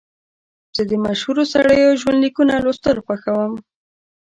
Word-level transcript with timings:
زه 0.75 0.83
د 0.91 0.93
مشهورو 1.05 1.43
سړیو 1.53 1.99
ژوند 2.01 2.19
لیکونه 2.25 2.53
لوستل 2.65 2.97
خوښوم. 3.05 3.53